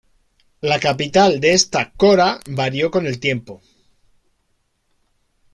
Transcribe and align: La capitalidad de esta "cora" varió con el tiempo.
La 0.61 0.79
capitalidad 0.79 1.39
de 1.39 1.53
esta 1.53 1.91
"cora" 1.93 2.39
varió 2.49 2.89
con 2.89 3.05
el 3.05 3.19
tiempo. 3.19 3.61